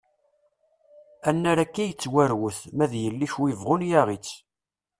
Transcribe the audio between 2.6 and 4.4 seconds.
ma d yelli-k wi yebɣun yaɣ-itt!